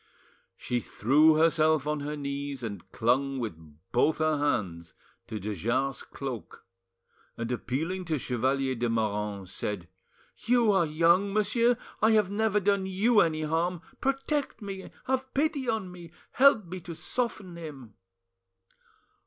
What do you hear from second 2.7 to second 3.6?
clung with